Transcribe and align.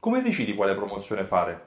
Come 0.00 0.22
decidi 0.22 0.54
quale 0.54 0.76
promozione 0.76 1.24
fare? 1.24 1.66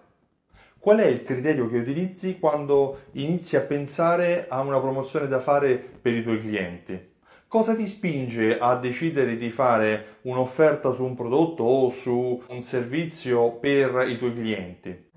Qual 0.80 0.98
è 0.99 1.06
il 1.06 1.22
criterio 1.23 1.68
che 1.68 1.80
utilizzi 1.80 2.40
quando 2.40 3.02
inizi 3.11 3.57
a 3.57 3.61
pensare 3.61 4.47
a 4.47 4.62
una 4.62 4.79
promozione 4.79 5.28
da 5.28 5.42
fare 5.42 5.76
per 5.76 6.13
i 6.13 6.23
tuoi 6.23 6.39
clienti? 6.39 7.09
Cosa 7.46 7.75
ti 7.75 7.86
spinge 7.86 8.57
a 8.57 8.78
decidere 8.78 9.36
di 9.36 9.52
fare 9.52 10.20
un'offerta 10.21 10.94
su 10.94 11.04
un 11.04 11.13
prodotto 11.13 11.63
o 11.63 11.89
su 11.89 12.41
un 12.47 12.62
servizio 12.62 13.52
per 13.57 14.05
i 14.07 14.18
tuoi 14.18 14.34
clienti? 14.34 15.09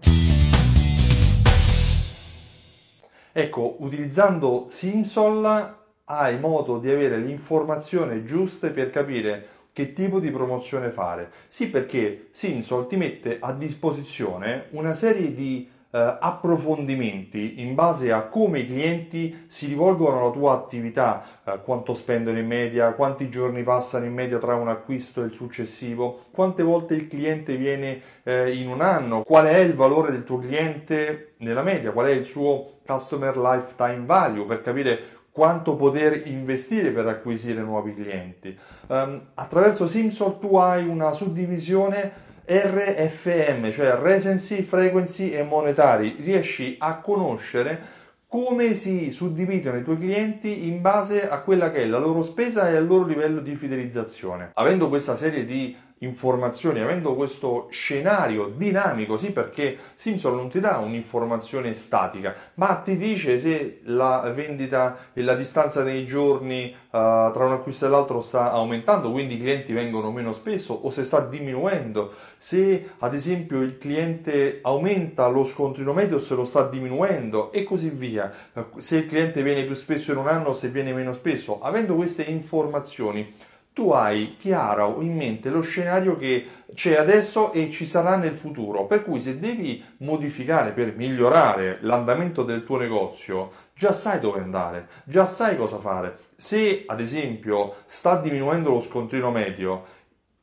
Ecco, 3.30 3.76
utilizzando 3.78 4.66
Simsol 4.66 5.82
hai 6.06 6.38
modo 6.38 6.78
di 6.78 6.90
avere 6.90 7.18
le 7.18 7.30
informazioni 7.30 8.24
giuste 8.24 8.70
per 8.70 8.90
capire 8.90 9.48
che 9.74 9.92
tipo 9.92 10.20
di 10.20 10.30
promozione 10.30 10.88
fare. 10.88 11.30
Sì, 11.48 11.68
perché 11.68 12.28
Simsol 12.30 12.86
ti 12.86 12.96
mette 12.96 13.38
a 13.40 13.52
disposizione 13.52 14.68
una 14.70 14.94
serie 14.94 15.34
di 15.34 15.68
eh, 15.94 16.16
approfondimenti 16.20 17.60
in 17.60 17.74
base 17.74 18.10
a 18.10 18.22
come 18.22 18.60
i 18.60 18.66
clienti 18.66 19.44
si 19.46 19.66
rivolgono 19.66 20.20
alla 20.20 20.30
tua 20.30 20.52
attività, 20.52 21.24
eh, 21.44 21.60
quanto 21.62 21.92
spendono 21.92 22.38
in 22.38 22.46
media, 22.46 22.92
quanti 22.92 23.28
giorni 23.28 23.62
passano 23.62 24.04
in 24.04 24.12
media 24.12 24.38
tra 24.38 24.54
un 24.54 24.68
acquisto 24.68 25.22
e 25.22 25.26
il 25.26 25.32
successivo, 25.32 26.22
quante 26.30 26.62
volte 26.62 26.94
il 26.94 27.06
cliente 27.06 27.56
viene 27.56 28.00
eh, 28.24 28.54
in 28.54 28.68
un 28.68 28.80
anno, 28.80 29.22
qual 29.22 29.46
è 29.46 29.58
il 29.58 29.74
valore 29.74 30.10
del 30.10 30.24
tuo 30.24 30.38
cliente 30.38 31.34
nella 31.38 31.62
media, 31.62 31.92
qual 31.92 32.06
è 32.06 32.12
il 32.12 32.24
suo 32.24 32.78
customer 32.84 33.36
lifetime 33.36 34.04
value 34.04 34.46
per 34.46 34.62
capire 34.62 35.13
quanto 35.34 35.74
poter 35.74 36.28
investire 36.28 36.90
per 36.90 37.08
acquisire 37.08 37.60
nuovi 37.60 37.92
clienti. 37.92 38.56
Um, 38.86 39.20
attraverso 39.34 39.88
Simsol 39.88 40.38
tu 40.38 40.54
hai 40.54 40.86
una 40.86 41.10
suddivisione 41.10 42.12
RFM, 42.46 43.72
cioè 43.72 43.98
Recency, 44.00 44.62
Frequency 44.62 45.30
e 45.30 45.42
Monetari. 45.42 46.18
Riesci 46.20 46.76
a 46.78 47.00
conoscere 47.00 47.80
come 48.28 48.74
si 48.74 49.10
suddividono 49.10 49.78
i 49.78 49.82
tuoi 49.82 49.98
clienti 49.98 50.68
in 50.68 50.80
base 50.80 51.28
a 51.28 51.40
quella 51.40 51.72
che 51.72 51.82
è 51.82 51.86
la 51.86 51.98
loro 51.98 52.22
spesa 52.22 52.70
e 52.70 52.76
al 52.76 52.86
loro 52.86 53.04
livello 53.04 53.40
di 53.40 53.56
fidelizzazione. 53.56 54.52
Avendo 54.54 54.88
questa 54.88 55.16
serie 55.16 55.44
di 55.44 55.76
informazioni, 55.98 56.80
avendo 56.80 57.14
questo 57.14 57.68
scenario 57.70 58.52
dinamico, 58.54 59.16
sì 59.16 59.30
perché 59.30 59.78
Simson 59.94 60.34
non 60.34 60.50
ti 60.50 60.60
dà 60.60 60.78
un'informazione 60.78 61.74
statica, 61.74 62.34
ma 62.54 62.74
ti 62.76 62.96
dice 62.96 63.38
se 63.38 63.80
la 63.84 64.32
vendita 64.34 65.10
e 65.12 65.22
la 65.22 65.34
distanza 65.34 65.82
dei 65.82 66.04
giorni 66.04 66.74
uh, 66.74 66.88
tra 66.90 67.44
un 67.44 67.52
acquisto 67.52 67.86
e 67.86 67.88
l'altro 67.88 68.20
sta 68.20 68.50
aumentando, 68.50 69.10
quindi 69.10 69.34
i 69.34 69.38
clienti 69.38 69.72
vengono 69.72 70.10
meno 70.10 70.32
spesso 70.32 70.74
o 70.74 70.90
se 70.90 71.04
sta 71.04 71.20
diminuendo, 71.20 72.12
se 72.36 72.90
ad 72.98 73.14
esempio 73.14 73.62
il 73.62 73.78
cliente 73.78 74.58
aumenta 74.62 75.26
lo 75.28 75.44
scontrino 75.44 75.92
medio 75.92 76.18
se 76.18 76.34
lo 76.34 76.44
sta 76.44 76.68
diminuendo 76.68 77.52
e 77.52 77.62
così 77.62 77.88
via, 77.88 78.32
se 78.78 78.98
il 78.98 79.06
cliente 79.06 79.42
viene 79.42 79.64
più 79.64 79.74
spesso 79.74 80.12
in 80.12 80.18
un 80.18 80.26
anno 80.26 80.52
se 80.52 80.68
viene 80.68 80.92
meno 80.92 81.12
spesso, 81.12 81.60
avendo 81.62 81.94
queste 81.94 82.22
informazioni 82.22 83.52
tu 83.74 83.90
hai 83.90 84.36
chiaro 84.38 85.00
in 85.00 85.16
mente 85.16 85.50
lo 85.50 85.60
scenario 85.60 86.16
che 86.16 86.46
c'è 86.74 86.94
adesso 86.94 87.52
e 87.52 87.72
ci 87.72 87.86
sarà 87.86 88.16
nel 88.16 88.36
futuro, 88.36 88.86
per 88.86 89.02
cui 89.02 89.20
se 89.20 89.40
devi 89.40 89.84
modificare 89.98 90.70
per 90.70 90.94
migliorare 90.96 91.78
l'andamento 91.80 92.44
del 92.44 92.64
tuo 92.64 92.78
negozio, 92.78 93.50
già 93.74 93.90
sai 93.90 94.20
dove 94.20 94.40
andare, 94.40 94.88
già 95.04 95.26
sai 95.26 95.56
cosa 95.56 95.78
fare. 95.78 96.18
Se 96.36 96.84
ad 96.86 97.00
esempio 97.00 97.74
sta 97.86 98.16
diminuendo 98.16 98.70
lo 98.70 98.80
scontrino 98.80 99.32
medio, 99.32 99.84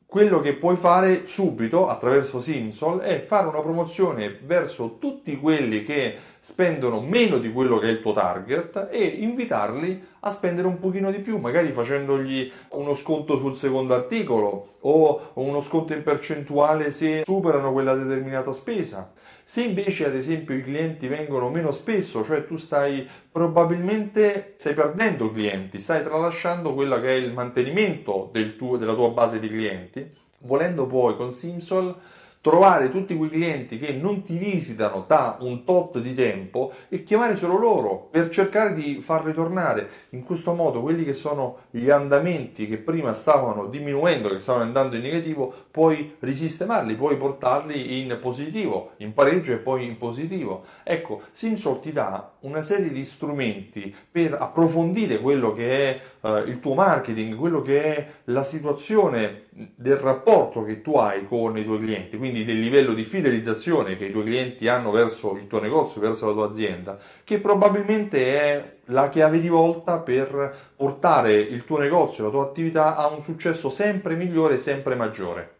quello 0.04 0.40
che 0.40 0.52
puoi 0.52 0.76
fare 0.76 1.26
subito 1.26 1.88
attraverso 1.88 2.38
Simsol 2.38 3.00
è 3.00 3.24
fare 3.24 3.46
una 3.46 3.62
promozione 3.62 4.38
verso 4.42 4.98
tutti 4.98 5.38
quelli 5.38 5.84
che 5.84 6.18
spendono 6.38 7.00
meno 7.00 7.38
di 7.38 7.50
quello 7.50 7.78
che 7.78 7.86
è 7.86 7.90
il 7.92 8.02
tuo 8.02 8.12
target 8.12 8.88
e 8.92 9.02
invitarli 9.02 10.04
a 10.10 10.11
spendere 10.30 10.68
un 10.68 10.78
pochino 10.78 11.10
di 11.10 11.18
più, 11.18 11.38
magari 11.38 11.72
facendogli 11.72 12.50
uno 12.70 12.94
sconto 12.94 13.36
sul 13.36 13.56
secondo 13.56 13.94
articolo 13.94 14.76
o 14.80 15.30
uno 15.34 15.60
sconto 15.60 15.94
in 15.94 16.04
percentuale 16.04 16.92
se 16.92 17.22
superano 17.24 17.72
quella 17.72 17.94
determinata 17.94 18.52
spesa. 18.52 19.12
Se 19.44 19.62
invece 19.62 20.06
ad 20.06 20.14
esempio 20.14 20.54
i 20.54 20.62
clienti 20.62 21.08
vengono 21.08 21.50
meno 21.50 21.72
spesso, 21.72 22.24
cioè 22.24 22.46
tu 22.46 22.56
stai 22.56 23.06
probabilmente 23.30 24.54
stai 24.56 24.74
perdendo 24.74 25.32
clienti, 25.32 25.80
stai 25.80 26.04
tralasciando 26.04 26.72
quello 26.72 27.00
che 27.00 27.08
è 27.08 27.14
il 27.14 27.32
mantenimento 27.32 28.30
del 28.32 28.56
tuo, 28.56 28.76
della 28.76 28.94
tua 28.94 29.08
base 29.08 29.40
di 29.40 29.48
clienti, 29.48 30.08
volendo 30.38 30.86
poi 30.86 31.16
con 31.16 31.32
Simsol 31.32 31.94
trovare 32.42 32.90
tutti 32.90 33.16
quei 33.16 33.30
clienti 33.30 33.78
che 33.78 33.92
non 33.92 34.22
ti 34.22 34.36
visitano 34.36 35.04
da 35.06 35.38
un 35.40 35.62
tot 35.62 36.00
di 36.00 36.12
tempo 36.12 36.72
e 36.88 37.04
chiamare 37.04 37.36
solo 37.36 37.56
loro 37.56 38.08
per 38.10 38.30
cercare 38.30 38.74
di 38.74 39.00
far 39.00 39.24
ritornare 39.24 39.88
in 40.10 40.24
questo 40.24 40.52
modo 40.52 40.82
quelli 40.82 41.04
che 41.04 41.14
sono 41.14 41.60
gli 41.70 41.88
andamenti 41.88 42.66
che 42.66 42.78
prima 42.78 43.12
stavano 43.12 43.66
diminuendo, 43.66 44.28
che 44.28 44.40
stavano 44.40 44.64
andando 44.64 44.96
in 44.96 45.02
negativo, 45.02 45.54
puoi 45.70 46.16
risistemarli, 46.18 46.96
puoi 46.96 47.16
portarli 47.16 48.00
in 48.00 48.18
positivo, 48.20 48.90
in 48.96 49.14
pareggio 49.14 49.52
e 49.52 49.58
poi 49.58 49.84
in 49.84 49.96
positivo. 49.96 50.64
Ecco, 50.82 51.22
Simsol 51.30 51.78
ti 51.78 51.92
dà 51.92 52.32
una 52.40 52.62
serie 52.62 52.90
di 52.90 53.04
strumenti 53.04 53.94
per 54.10 54.36
approfondire 54.38 55.20
quello 55.20 55.52
che 55.54 55.70
è 55.70 56.00
uh, 56.20 56.36
il 56.48 56.58
tuo 56.58 56.74
marketing, 56.74 57.36
quello 57.36 57.62
che 57.62 57.82
è 57.82 58.06
la 58.24 58.42
situazione 58.42 59.44
del 59.52 59.96
rapporto 59.96 60.64
che 60.64 60.80
tu 60.80 60.96
hai 60.96 61.26
con 61.26 61.56
i 61.56 61.64
tuoi 61.64 61.78
clienti, 61.78 62.16
quindi 62.16 62.31
del 62.40 62.58
livello 62.58 62.94
di 62.94 63.04
fidelizzazione 63.04 63.96
che 63.96 64.06
i 64.06 64.10
tuoi 64.10 64.24
clienti 64.24 64.66
hanno 64.66 64.90
verso 64.90 65.36
il 65.36 65.46
tuo 65.46 65.60
negozio, 65.60 66.00
verso 66.00 66.26
la 66.26 66.32
tua 66.32 66.48
azienda, 66.48 66.98
che 67.22 67.38
probabilmente 67.38 68.38
è 68.40 68.76
la 68.86 69.10
chiave 69.10 69.40
di 69.40 69.48
volta 69.48 69.98
per 70.00 70.72
portare 70.74 71.34
il 71.34 71.64
tuo 71.64 71.78
negozio, 71.78 72.24
la 72.24 72.30
tua 72.30 72.44
attività 72.44 72.96
a 72.96 73.08
un 73.08 73.22
successo 73.22 73.68
sempre 73.68 74.14
migliore 74.16 74.56
sempre 74.56 74.94
maggiore. 74.94 75.56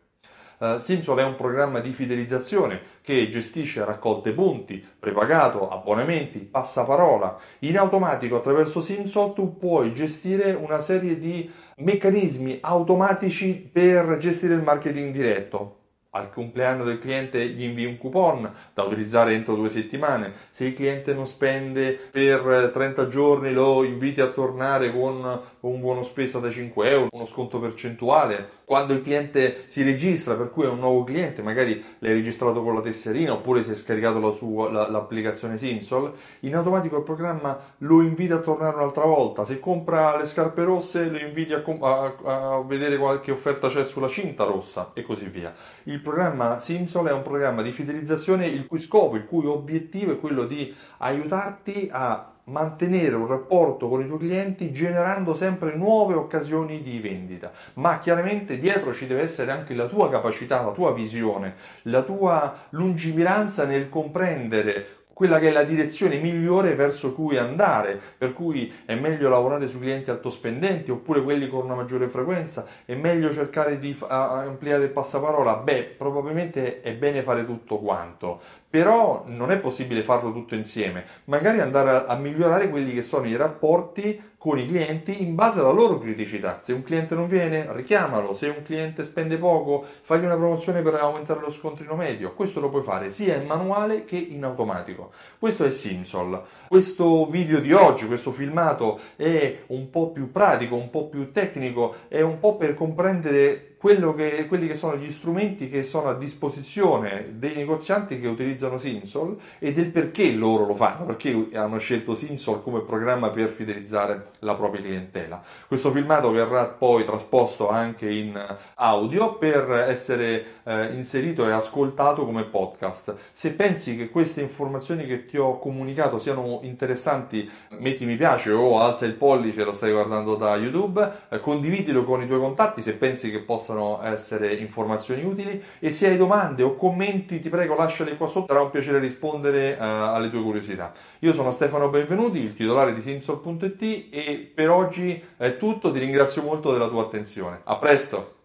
Uh, 0.59 0.79
Simsol 0.79 1.19
è 1.19 1.25
un 1.25 1.35
programma 1.35 1.81
di 1.81 1.93
fidelizzazione 1.93 2.81
che 3.03 3.29
gestisce 3.29 3.85
raccolte 3.85 4.33
punti, 4.33 4.85
prepagato, 4.99 5.69
abbonamenti, 5.69 6.39
passaparola. 6.39 7.37
In 7.61 7.77
automatico 7.77 8.37
attraverso 8.37 8.81
Simsol 8.81 9.35
tu 9.35 9.59
puoi 9.59 9.93
gestire 9.93 10.53
una 10.53 10.79
serie 10.79 11.19
di 11.19 11.51
meccanismi 11.79 12.59
automatici 12.63 13.69
per 13.73 14.19
gestire 14.19 14.55
il 14.55 14.63
marketing 14.63 15.13
diretto 15.13 15.81
al 16.15 16.31
compleanno 16.31 16.85
del 16.85 16.99
cliente 16.99 17.47
gli 17.49 17.63
invii 17.63 17.87
un 17.87 17.99
coupon 17.99 18.53
da 18.75 18.83
utilizzare 18.83 19.33
entro 19.33 19.55
due 19.55 19.71
settimane. 19.71 20.33
Se 20.51 20.67
il 20.67 20.75
cliente 20.75 21.15
non 21.15 21.27
spende 21.27 21.99
per 22.11 22.71
30 22.73 23.09
giorni 23.09 23.53
lo 23.53 23.83
inviti 23.83 24.21
a 24.21 24.29
tornare 24.29 24.93
con 24.93 25.41
un 25.61 25.81
buono 25.81 26.03
spesa 26.03 26.39
da 26.39 26.51
5 26.51 26.91
euro, 26.91 27.09
uno 27.13 27.27
sconto 27.27 27.59
percentuale. 27.59 28.61
Quando 28.73 28.95
il 28.95 29.03
cliente 29.03 29.65
si 29.67 29.83
registra, 29.83 30.33
per 30.33 30.51
cui 30.51 30.65
è 30.65 30.69
un 30.69 30.79
nuovo 30.79 31.05
cliente, 31.05 31.43
magari 31.43 31.85
l'hai 31.99 32.15
registrato 32.15 32.63
con 32.63 32.75
la 32.75 32.81
tesserina 32.81 33.35
oppure 33.35 33.63
si 33.65 33.71
è 33.71 33.75
scaricato 33.75 34.19
la 34.19 34.33
sua, 34.33 34.73
la, 34.73 34.89
l'applicazione 34.89 35.59
Simsol, 35.59 36.11
in 36.41 36.57
automatico 36.57 36.97
il 36.97 37.03
programma 37.03 37.61
lo 37.81 38.01
invita 38.01 38.37
a 38.37 38.39
tornare 38.39 38.75
un'altra 38.75 39.05
volta. 39.05 39.45
Se 39.45 39.61
compra 39.61 40.17
le 40.17 40.25
scarpe 40.25 40.65
rosse 40.65 41.11
lo 41.11 41.19
inviti 41.19 41.53
a, 41.53 41.63
a, 41.63 42.15
a 42.55 42.63
vedere 42.63 42.97
qualche 42.97 43.31
offerta 43.31 43.69
c'è 43.69 43.85
sulla 43.85 44.09
cinta 44.09 44.45
rossa 44.45 44.93
e 44.95 45.03
così 45.03 45.27
via. 45.27 45.55
Il 45.83 46.01
programma 46.01 46.59
Simsol 46.59 47.09
è 47.09 47.13
un 47.13 47.23
programma 47.23 47.61
di 47.61 47.73
fidelizzazione 47.73 48.47
il 48.47 48.67
cui 48.67 48.79
scopo, 48.79 49.17
il 49.17 49.27
cui 49.27 49.45
obiettivo 49.45 50.13
è 50.13 50.19
quello 50.19 50.47
di 50.47 50.75
aiutarti 50.97 51.91
a 51.93 52.32
mantenere 52.45 53.15
un 53.15 53.27
rapporto 53.27 53.89
con 53.89 54.01
i 54.01 54.07
tuoi 54.07 54.19
clienti 54.19 54.73
generando 54.73 55.35
sempre 55.35 55.75
nuove 55.75 56.15
occasioni 56.15 56.83
di 56.83 56.99
vendita. 56.99 57.53
Ma 57.75 57.99
chiaramente 57.99 58.59
dietro 58.59 58.93
ci 58.93 59.07
deve 59.07 59.23
essere 59.23 59.51
anche 59.51 59.75
la 59.75 59.87
tua 59.87 60.11
capacità, 60.11 60.63
la 60.63 60.73
tua 60.73 60.93
visione, 60.93 61.55
la 61.83 62.03
tua 62.03 62.67
lungimiranza 62.71 63.65
nel 63.65 63.89
comprendere 63.89 65.01
quella 65.13 65.39
che 65.39 65.49
è 65.49 65.53
la 65.53 65.63
direzione 65.63 66.19
migliore 66.19 66.75
verso 66.75 67.15
cui 67.15 67.37
andare, 67.37 68.01
per 68.17 68.33
cui 68.33 68.73
è 68.85 68.95
meglio 68.95 69.29
lavorare 69.29 69.69
su 69.69 69.79
clienti 69.79 70.11
altospendenti 70.11 70.91
oppure 70.91 71.23
quelli 71.23 71.49
con 71.49 71.65
una 71.65 71.75
maggiore 71.75 72.09
frequenza, 72.09 72.67
è 72.85 72.95
meglio 72.95 73.33
cercare 73.33 73.79
di 73.79 73.97
ampliare 74.09 74.85
il 74.85 74.91
passaparola, 74.91 75.57
beh, 75.57 75.95
probabilmente 75.97 76.81
è 76.81 76.93
bene 76.95 77.23
fare 77.23 77.45
tutto 77.45 77.79
quanto, 77.79 78.41
però 78.73 79.25
non 79.27 79.51
è 79.51 79.59
possibile 79.59 80.03
farlo 80.03 80.33
tutto 80.33 80.55
insieme, 80.55 81.05
magari 81.25 81.61
andare 81.61 81.91
a, 81.91 82.05
a, 82.07 82.17
migliorare 82.17 82.71
quelli 82.71 82.95
che 82.95 83.03
sono 83.03 83.27
i 83.27 83.37
rapporti 83.37 84.31
con 84.39 84.59
i 84.59 84.67
clienti 84.67 85.23
in 85.23 85.35
base 85.35 85.61
alla 85.61 85.73
loro 85.73 85.99
criticità. 85.99 86.61
Se 86.63 86.73
un 86.73 86.83
cliente 86.83 87.15
non 87.15 87.29
viene, 87.29 87.67
richiamalo, 87.73 88.33
se 88.33 88.49
un 88.49 88.63
cliente 88.63 89.05
spende 89.05 89.37
poco, 89.37 89.85
fagli 90.01 90.25
una 90.25 90.37
promozione 90.37 90.81
per 90.81 90.95
aumentare 90.95 91.41
lo 91.41 91.51
scontrino 91.51 91.97
medio. 91.97 92.33
Questo 92.33 92.61
lo 92.61 92.71
puoi 92.71 92.83
fare 92.83 93.13
sia 93.13 93.37
in 93.37 93.47
manuale 93.47 94.07
che 94.07 94.17
in 94.17 94.43
automatico. 94.43 95.13
Questo 95.39 95.67
è 95.67 95.71
Simsol. 95.71 96.43
Questo 96.69 97.27
video 97.27 97.61
di 97.61 97.75
oggi, 97.75 98.07
questo 98.07 98.33
filmato 98.33 98.99
è 99.17 99.65
un 99.67 99.91
po' 99.91 100.13
più 100.13 100.33
pratico, 100.33 100.77
un 100.77 100.89
po' 100.89 101.09
più 101.09 101.31
tecnico, 101.31 101.97
è 102.09 102.23
un 102.23 102.39
po' 102.39 102.57
per 102.57 102.75
comprendere 102.75 103.72
che, 104.15 104.47
quelli 104.47 104.69
che 104.69 104.77
sono 104.77 104.97
gli 104.97 105.11
strumenti 105.11 105.69
che 105.69 105.83
sono 105.83 106.09
a 106.09 106.15
disposizione 106.15 107.33
dei 107.33 107.57
negozianti 107.57 108.21
che 108.21 108.29
utilizzano 108.29 108.79
Simsol 108.79 109.37
e 109.59 109.73
del 109.73 109.87
perché 109.87 110.31
loro 110.31 110.67
lo 110.67 110.77
fanno, 110.77 111.05
perché 111.05 111.49
hanno 111.55 111.79
scelto 111.79 112.15
Simsol 112.15 112.63
come 112.63 112.83
programma 112.83 113.31
per 113.31 113.51
fidelizzare 113.51 114.31
la 114.41 114.55
propria 114.55 114.83
clientela. 114.83 115.43
Questo 115.67 115.91
filmato 115.91 116.31
verrà 116.31 116.67
poi 116.67 117.05
trasposto 117.05 117.69
anche 117.69 118.09
in 118.09 118.41
audio 118.77 119.35
per 119.35 119.69
essere 119.89 120.61
eh, 120.63 120.95
inserito 120.95 121.47
e 121.49 121.51
ascoltato 121.51 122.25
come 122.25 122.45
podcast. 122.45 123.15
Se 123.33 123.53
pensi 123.55 123.97
che 123.97 124.11
queste 124.11 124.43
informazioni 124.43 125.07
che 125.07 125.27
ti 125.27 125.37
ho 125.37 125.59
comunicato 125.59 126.19
siano 126.19 126.61
interessanti, 126.63 127.51
metti 127.79 128.05
mi 128.05 128.17
piace 128.17 128.53
o 128.53 128.79
alza 128.79 129.07
il 129.07 129.15
pollice, 129.15 129.65
lo 129.65 129.73
stai 129.73 129.91
guardando 129.91 130.37
da 130.37 130.55
YouTube, 130.57 131.13
eh, 131.29 131.41
condividilo 131.41 132.05
con 132.05 132.23
i 132.23 132.27
tuoi 132.27 132.39
contatti 132.39 132.81
se 132.81 132.95
pensi 132.95 133.31
che 133.31 133.41
possa 133.41 133.72
possono 133.73 134.03
essere 134.03 134.55
informazioni 134.55 135.25
utili 135.25 135.63
e 135.79 135.91
se 135.91 136.09
hai 136.09 136.17
domande 136.17 136.63
o 136.63 136.77
commenti 136.77 137.41
ti 137.41 137.49
prego 137.49 137.75
lasciali 137.75 138.17
qua 138.17 138.27
sotto, 138.27 138.53
sarà 138.53 138.61
un 138.63 138.71
piacere 138.71 138.99
rispondere 138.99 139.77
uh, 139.79 139.83
alle 139.83 140.31
tue 140.31 140.43
curiosità. 140.43 140.93
Io 141.21 141.33
sono 141.33 141.51
Stefano 141.51 141.89
Benvenuti, 141.89 142.39
il 142.39 142.55
titolare 142.55 142.95
di 142.95 143.01
Simsol.it 143.01 144.09
e 144.11 144.53
per 144.55 144.71
oggi 144.71 145.23
è 145.37 145.57
tutto, 145.57 145.91
ti 145.91 145.99
ringrazio 145.99 146.43
molto 146.43 146.73
della 146.73 146.89
tua 146.89 147.03
attenzione. 147.03 147.61
A 147.65 147.77
presto! 147.77 148.42